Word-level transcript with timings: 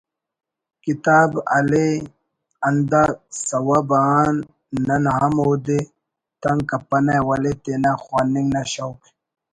کتاب 0.85 1.31
ہلے 1.53 1.87
ہندا 2.63 3.03
سوب 3.47 3.89
آن 4.09 4.33
نن 4.87 5.05
ہم 5.17 5.35
اودے 5.43 5.79
تنک 6.41 6.61
کپنہ 6.69 7.15
ولے 7.27 7.53
تینا 7.63 7.91
خواننگ 8.03 8.47
نا 8.53 8.61
شوق 8.73 8.99